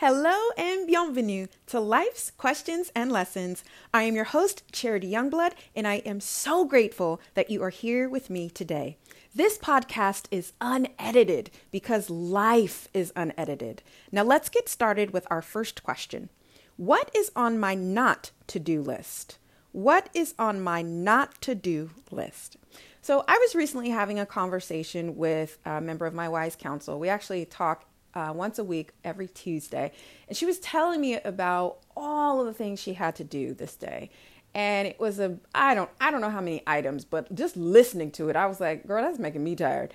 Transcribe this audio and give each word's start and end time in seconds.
Hello 0.00 0.50
and 0.56 0.86
bienvenue 0.86 1.48
to 1.66 1.80
Life's 1.80 2.30
Questions 2.30 2.92
and 2.94 3.10
Lessons. 3.10 3.64
I 3.92 4.04
am 4.04 4.14
your 4.14 4.26
host, 4.26 4.62
Charity 4.70 5.10
Youngblood, 5.10 5.54
and 5.74 5.88
I 5.88 5.96
am 6.06 6.20
so 6.20 6.64
grateful 6.64 7.20
that 7.34 7.50
you 7.50 7.64
are 7.64 7.70
here 7.70 8.08
with 8.08 8.30
me 8.30 8.48
today. 8.48 8.96
This 9.34 9.58
podcast 9.58 10.26
is 10.30 10.52
unedited 10.60 11.50
because 11.72 12.10
life 12.10 12.86
is 12.94 13.12
unedited. 13.16 13.82
Now 14.12 14.22
let's 14.22 14.48
get 14.48 14.68
started 14.68 15.12
with 15.12 15.26
our 15.32 15.42
first 15.42 15.82
question 15.82 16.28
What 16.76 17.10
is 17.12 17.32
on 17.34 17.58
my 17.58 17.74
not 17.74 18.30
to 18.46 18.60
do 18.60 18.80
list? 18.80 19.38
What 19.72 20.10
is 20.14 20.32
on 20.38 20.60
my 20.60 20.80
not 20.80 21.40
to 21.40 21.56
do 21.56 21.90
list? 22.12 22.56
So, 23.02 23.24
I 23.26 23.36
was 23.38 23.56
recently 23.56 23.90
having 23.90 24.20
a 24.20 24.26
conversation 24.26 25.16
with 25.16 25.58
a 25.64 25.80
member 25.80 26.06
of 26.06 26.14
my 26.14 26.28
wise 26.28 26.54
council. 26.54 27.00
We 27.00 27.08
actually 27.08 27.44
talk 27.46 27.84
uh, 28.18 28.32
once 28.32 28.58
a 28.58 28.64
week 28.64 28.90
every 29.04 29.28
Tuesday, 29.28 29.92
and 30.26 30.36
she 30.36 30.44
was 30.44 30.58
telling 30.58 31.00
me 31.00 31.14
about 31.20 31.78
all 31.96 32.40
of 32.40 32.46
the 32.46 32.52
things 32.52 32.80
she 32.80 32.94
had 32.94 33.14
to 33.16 33.24
do 33.24 33.54
this 33.54 33.76
day. 33.76 34.10
And 34.54 34.88
it 34.88 34.98
was 34.98 35.20
a 35.20 35.38
I 35.54 35.74
don't 35.74 35.90
I 36.00 36.10
don't 36.10 36.20
know 36.20 36.30
how 36.30 36.40
many 36.40 36.62
items, 36.66 37.04
but 37.04 37.32
just 37.34 37.56
listening 37.56 38.10
to 38.12 38.28
it, 38.28 38.36
I 38.36 38.46
was 38.46 38.60
like, 38.60 38.86
girl, 38.86 39.04
that's 39.04 39.18
making 39.18 39.44
me 39.44 39.54
tired. 39.54 39.94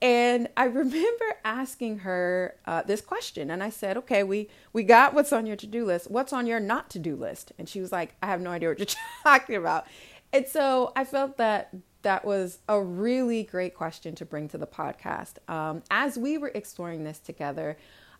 And 0.00 0.48
I 0.56 0.64
remember 0.82 1.24
asking 1.44 1.98
her 2.00 2.56
uh, 2.64 2.82
this 2.82 3.00
question, 3.02 3.50
and 3.50 3.62
I 3.62 3.70
said, 3.70 3.96
"Okay, 3.98 4.22
we 4.22 4.48
we 4.72 4.82
got 4.82 5.12
what's 5.12 5.32
on 5.32 5.44
your 5.44 5.56
to 5.56 5.66
do 5.66 5.84
list. 5.84 6.10
What's 6.10 6.32
on 6.32 6.46
your 6.46 6.60
not 6.60 6.88
to 6.90 6.98
do 6.98 7.16
list?" 7.16 7.52
And 7.58 7.68
she 7.68 7.80
was 7.80 7.92
like, 7.92 8.14
"I 8.22 8.26
have 8.26 8.40
no 8.40 8.50
idea 8.50 8.70
what 8.70 8.78
you're 8.78 8.86
talking 9.24 9.56
about." 9.56 9.86
And 10.32 10.46
so 10.46 10.92
I 10.94 11.04
felt 11.04 11.36
that 11.38 11.74
that 12.02 12.24
was 12.24 12.58
a 12.68 12.80
really 12.80 13.42
great 13.42 13.74
question 13.74 14.14
to 14.16 14.24
bring 14.24 14.48
to 14.48 14.58
the 14.58 14.66
podcast. 14.66 15.34
Um, 15.48 15.82
as 15.90 16.16
we 16.16 16.38
were 16.38 16.52
exploring 16.54 17.04
this 17.04 17.18
together, 17.18 17.76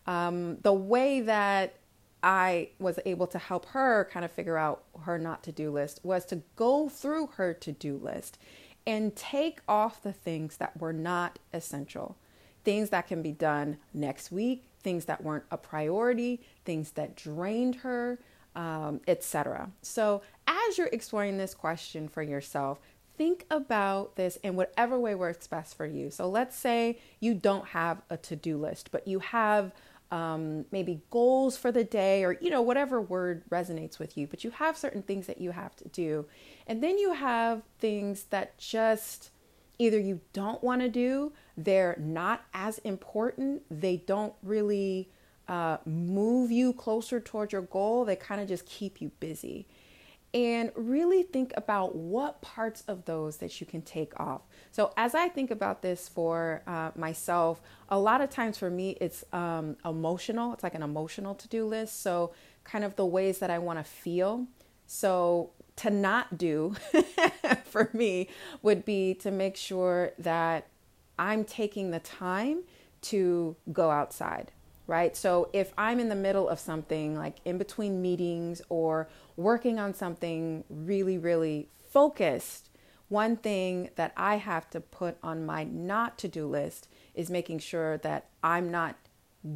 um, 0.06 0.56
the 0.62 0.72
way 0.72 1.20
that 1.20 1.74
I 2.22 2.70
was 2.80 2.98
able 3.06 3.26
to 3.28 3.38
help 3.38 3.66
her 3.66 4.08
kind 4.10 4.24
of 4.24 4.32
figure 4.32 4.56
out 4.56 4.82
her 5.02 5.18
not 5.18 5.42
to 5.44 5.52
do 5.52 5.70
list 5.70 6.00
was 6.02 6.24
to 6.26 6.42
go 6.56 6.88
through 6.88 7.28
her 7.36 7.54
to 7.54 7.72
do 7.72 7.96
list 7.96 8.38
and 8.86 9.14
take 9.14 9.60
off 9.68 10.02
the 10.02 10.12
things 10.12 10.56
that 10.56 10.80
were 10.80 10.92
not 10.92 11.38
essential, 11.52 12.16
things 12.64 12.90
that 12.90 13.06
can 13.06 13.22
be 13.22 13.32
done 13.32 13.76
next 13.94 14.32
week, 14.32 14.68
things 14.82 15.04
that 15.04 15.22
weren't 15.22 15.44
a 15.50 15.58
priority, 15.58 16.40
things 16.64 16.92
that 16.92 17.14
drained 17.14 17.76
her, 17.76 18.18
um, 18.56 19.00
etc. 19.06 19.70
So, 19.82 20.22
as 20.46 20.78
you're 20.78 20.88
exploring 20.88 21.36
this 21.36 21.54
question 21.54 22.08
for 22.08 22.22
yourself, 22.22 22.80
think 23.18 23.44
about 23.50 24.16
this 24.16 24.36
in 24.36 24.54
whatever 24.56 24.98
way 24.98 25.14
works 25.14 25.46
best 25.46 25.76
for 25.76 25.84
you. 25.84 26.10
So 26.10 26.28
let's 26.28 26.56
say 26.56 26.98
you 27.20 27.34
don't 27.34 27.66
have 27.66 28.00
a 28.08 28.16
to 28.16 28.36
do 28.36 28.56
list, 28.56 28.90
but 28.92 29.06
you 29.06 29.18
have 29.18 29.72
um, 30.10 30.64
maybe 30.70 31.02
goals 31.10 31.58
for 31.58 31.70
the 31.70 31.84
day 31.84 32.24
or, 32.24 32.38
you 32.40 32.48
know, 32.48 32.62
whatever 32.62 33.00
word 33.00 33.42
resonates 33.50 33.98
with 33.98 34.16
you, 34.16 34.26
but 34.26 34.44
you 34.44 34.50
have 34.52 34.76
certain 34.76 35.02
things 35.02 35.26
that 35.26 35.40
you 35.40 35.50
have 35.50 35.76
to 35.76 35.88
do. 35.88 36.24
And 36.66 36.82
then 36.82 36.96
you 36.96 37.12
have 37.12 37.62
things 37.78 38.24
that 38.30 38.56
just 38.56 39.32
either 39.78 39.98
you 39.98 40.20
don't 40.32 40.62
want 40.62 40.80
to 40.80 40.88
do, 40.88 41.32
they're 41.56 41.96
not 41.98 42.44
as 42.54 42.78
important, 42.78 43.62
they 43.70 43.96
don't 43.96 44.34
really 44.42 45.10
uh, 45.48 45.78
move 45.84 46.50
you 46.50 46.72
closer 46.72 47.20
towards 47.20 47.52
your 47.52 47.62
goal, 47.62 48.04
they 48.04 48.16
kind 48.16 48.40
of 48.40 48.48
just 48.48 48.64
keep 48.64 49.00
you 49.00 49.10
busy 49.20 49.66
and 50.34 50.70
really 50.74 51.22
think 51.22 51.52
about 51.56 51.94
what 51.94 52.42
parts 52.42 52.82
of 52.86 53.06
those 53.06 53.38
that 53.38 53.60
you 53.60 53.66
can 53.66 53.80
take 53.80 54.18
off. 54.20 54.42
So, 54.70 54.92
as 54.96 55.14
I 55.14 55.28
think 55.28 55.50
about 55.50 55.80
this 55.80 56.08
for 56.08 56.62
uh, 56.66 56.90
myself, 56.94 57.62
a 57.88 57.98
lot 57.98 58.20
of 58.20 58.28
times 58.28 58.58
for 58.58 58.68
me, 58.68 58.96
it's 59.00 59.24
um, 59.32 59.76
emotional. 59.84 60.52
It's 60.52 60.62
like 60.62 60.74
an 60.74 60.82
emotional 60.82 61.34
to 61.34 61.48
do 61.48 61.64
list. 61.64 62.02
So, 62.02 62.32
kind 62.64 62.84
of 62.84 62.96
the 62.96 63.06
ways 63.06 63.38
that 63.38 63.50
I 63.50 63.58
want 63.58 63.78
to 63.78 63.84
feel. 63.84 64.46
So, 64.86 65.50
to 65.76 65.90
not 65.90 66.36
do 66.36 66.74
for 67.64 67.88
me 67.92 68.28
would 68.62 68.84
be 68.84 69.14
to 69.14 69.30
make 69.30 69.56
sure 69.56 70.12
that 70.18 70.66
I'm 71.18 71.44
taking 71.44 71.90
the 71.90 72.00
time 72.00 72.64
to 73.00 73.56
go 73.72 73.90
outside 73.90 74.50
right? 74.88 75.16
So 75.16 75.50
if 75.52 75.72
I'm 75.78 76.00
in 76.00 76.08
the 76.08 76.16
middle 76.16 76.48
of 76.48 76.58
something, 76.58 77.16
like 77.16 77.36
in 77.44 77.58
between 77.58 78.02
meetings 78.02 78.60
or 78.68 79.08
working 79.36 79.78
on 79.78 79.94
something 79.94 80.64
really, 80.68 81.18
really 81.18 81.68
focused, 81.90 82.70
one 83.08 83.36
thing 83.36 83.90
that 83.94 84.12
I 84.16 84.36
have 84.36 84.68
to 84.70 84.80
put 84.80 85.16
on 85.22 85.46
my 85.46 85.64
not 85.64 86.18
to 86.18 86.28
do 86.28 86.46
list 86.46 86.88
is 87.14 87.30
making 87.30 87.60
sure 87.60 87.98
that 87.98 88.26
I'm 88.42 88.70
not 88.70 88.96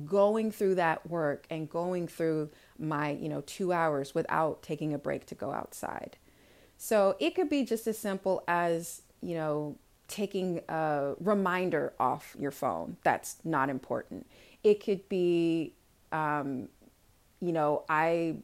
going 0.05 0.53
through 0.53 0.77
that 0.77 1.09
work 1.09 1.47
and 1.51 1.69
going 1.69 2.07
through 2.07 2.51
my, 2.79 3.11
you 3.11 3.29
know, 3.29 3.43
two 3.47 3.73
hours 3.73 4.15
without 4.15 4.63
taking 4.63 4.95
a 4.95 4.99
break 4.99 5.27
to 5.27 5.35
go 5.35 5.51
outside. 5.51 6.19
So 6.77 7.17
it 7.19 7.35
could 7.35 7.49
be 7.49 7.65
just 7.65 7.87
as 7.87 7.99
simple 7.99 8.45
as, 8.47 9.03
you 9.23 9.35
know, 9.35 9.77
taking 10.09 10.61
a 10.69 11.15
reminder 11.21 11.95
off 11.99 12.37
your 12.39 12.51
phone. 12.51 12.97
That's 13.03 13.37
not 13.45 13.71
important. 13.71 14.27
It 14.65 14.85
could 14.85 15.09
be, 15.09 15.75
um, 16.13 16.69
you 17.41 17.53
know, 17.53 17.85
I 17.89 18.37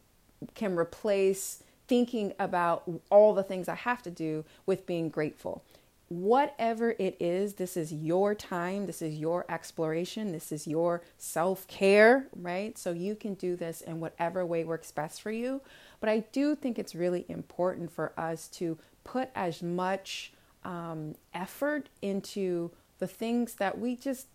can 0.55 0.77
replace 0.77 1.63
thinking 1.87 2.35
about 2.39 2.89
all 3.11 3.35
the 3.35 3.43
things 3.43 3.69
I 3.69 3.75
have 3.75 4.03
to 4.03 4.11
do 4.11 4.45
with 4.67 4.87
being 4.87 5.09
grateful. 5.09 5.65
Whatever 6.09 6.93
it 6.99 7.17
is, 7.21 7.55
this 7.55 7.77
is 7.77 7.93
your 7.93 8.35
time, 8.35 8.87
this 8.87 9.03
is 9.03 9.17
your 9.17 9.45
exploration, 9.51 10.33
this 10.33 10.53
is 10.53 10.67
your 10.67 11.03
self 11.19 11.67
care, 11.67 12.27
right? 12.35 12.79
So 12.79 12.93
you 12.93 13.15
can 13.15 13.35
do 13.35 13.57
this 13.57 13.83
in 13.83 14.01
whatever 14.01 14.45
way 14.47 14.65
works 14.65 14.91
best 14.91 15.21
for 15.21 15.31
you. 15.31 15.61
But 16.01 16.09
I 16.09 16.21
do 16.33 16.55
think 16.55 16.79
it's 16.79 16.95
really 16.95 17.27
important 17.29 17.91
for 17.91 18.13
us 18.17 18.49
to 18.49 18.79
put 19.05 19.29
as 19.35 19.63
much 19.63 20.33
um, 20.65 21.15
effort 21.35 21.89
into 22.01 22.71
the 22.99 23.07
things 23.07 23.55
that 23.55 23.79
we 23.79 23.97
just 23.97 24.29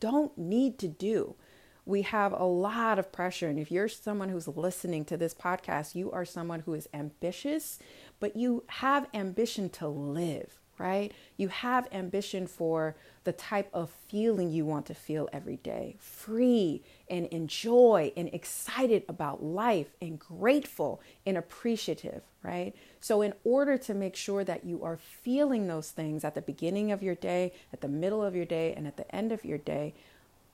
don't 0.00 0.36
need 0.36 0.78
to 0.78 0.88
do. 0.88 1.36
We 1.84 2.02
have 2.02 2.32
a 2.32 2.44
lot 2.44 2.98
of 2.98 3.12
pressure. 3.12 3.48
And 3.48 3.58
if 3.60 3.70
you're 3.70 3.88
someone 3.88 4.28
who's 4.28 4.48
listening 4.48 5.04
to 5.06 5.16
this 5.16 5.34
podcast, 5.34 5.94
you 5.94 6.10
are 6.10 6.24
someone 6.24 6.60
who 6.60 6.74
is 6.74 6.88
ambitious, 6.92 7.78
but 8.18 8.34
you 8.36 8.64
have 8.66 9.06
ambition 9.14 9.70
to 9.70 9.86
live, 9.86 10.58
right? 10.78 11.12
You 11.36 11.48
have 11.48 11.88
ambition 11.92 12.46
for 12.46 12.96
the 13.24 13.32
type 13.32 13.68
of 13.72 13.90
feeling 14.08 14.50
you 14.50 14.64
want 14.64 14.86
to 14.86 14.94
feel 14.94 15.28
every 15.32 15.56
day 15.56 15.96
free 15.98 16.82
and 17.08 17.26
enjoy 17.26 18.12
and 18.16 18.28
excited 18.32 19.04
about 19.08 19.42
life 19.42 19.88
and 20.00 20.18
grateful 20.18 21.00
and 21.24 21.36
appreciative, 21.36 22.22
right? 22.42 22.74
So, 23.00 23.22
in 23.22 23.34
order 23.44 23.78
to 23.78 23.94
make 23.94 24.16
sure 24.16 24.44
that 24.44 24.64
you 24.64 24.82
are 24.84 24.96
feeling 24.96 25.66
those 25.66 25.90
things 25.90 26.24
at 26.24 26.34
the 26.34 26.42
beginning 26.42 26.92
of 26.92 27.02
your 27.02 27.14
day, 27.14 27.52
at 27.72 27.80
the 27.80 27.88
middle 27.88 28.22
of 28.22 28.34
your 28.34 28.44
day, 28.44 28.74
and 28.74 28.86
at 28.86 28.96
the 28.96 29.14
end 29.14 29.32
of 29.32 29.44
your 29.44 29.58
day, 29.58 29.94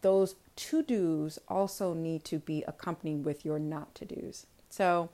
those 0.03 0.35
to 0.57 0.83
dos 0.83 1.39
also 1.49 1.95
need 1.95 2.25
to 2.25 2.39
be 2.39 2.65
accompanied 2.67 3.25
with 3.25 3.45
your 3.45 3.59
not 3.59 3.95
to 3.95 4.05
dos. 4.05 4.47
So, 4.69 5.11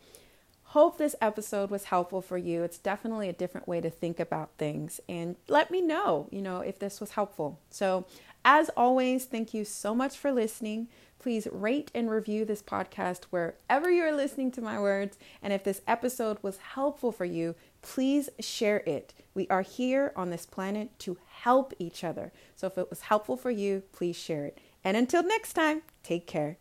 Hope 0.72 0.98
this 0.98 1.16
episode 1.22 1.70
was 1.70 1.84
helpful 1.84 2.20
for 2.20 2.36
you. 2.36 2.62
It's 2.62 2.76
definitely 2.76 3.30
a 3.30 3.32
different 3.32 3.66
way 3.66 3.80
to 3.80 3.88
think 3.88 4.20
about 4.20 4.50
things 4.58 5.00
and 5.08 5.36
let 5.48 5.70
me 5.70 5.80
know, 5.80 6.28
you 6.30 6.42
know, 6.42 6.60
if 6.60 6.78
this 6.78 7.00
was 7.00 7.12
helpful. 7.12 7.58
So, 7.70 8.04
as 8.44 8.68
always, 8.76 9.24
thank 9.24 9.54
you 9.54 9.64
so 9.64 9.94
much 9.94 10.18
for 10.18 10.30
listening. 10.30 10.88
Please 11.18 11.48
rate 11.50 11.90
and 11.94 12.10
review 12.10 12.44
this 12.44 12.62
podcast 12.62 13.24
wherever 13.30 13.90
you're 13.90 14.14
listening 14.14 14.50
to 14.52 14.60
my 14.60 14.78
words. 14.78 15.16
And 15.42 15.54
if 15.54 15.64
this 15.64 15.80
episode 15.86 16.36
was 16.42 16.58
helpful 16.58 17.12
for 17.12 17.24
you, 17.24 17.54
please 17.80 18.28
share 18.38 18.82
it. 18.84 19.14
We 19.32 19.48
are 19.48 19.62
here 19.62 20.12
on 20.16 20.28
this 20.28 20.44
planet 20.44 20.98
to 20.98 21.16
help 21.30 21.72
each 21.78 22.04
other. 22.04 22.30
So 22.54 22.66
if 22.66 22.76
it 22.76 22.90
was 22.90 23.00
helpful 23.00 23.38
for 23.38 23.50
you, 23.50 23.84
please 23.92 24.16
share 24.16 24.44
it. 24.44 24.58
And 24.84 24.98
until 24.98 25.22
next 25.22 25.54
time, 25.54 25.80
take 26.02 26.26
care. 26.26 26.58